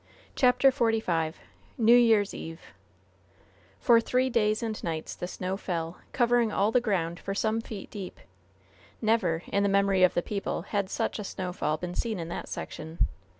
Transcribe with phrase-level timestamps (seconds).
[0.35, 1.35] '"CHAPTER XLV
[1.77, 2.59] NEW YEAR'S EVE
[3.79, 7.91] For three days and nights the snow fell, covering all the ground for some feet
[7.91, 8.19] deep.
[8.99, 12.49] Never, in the memory of the people, had such a snowfall been seen in that
[12.49, 12.97] section.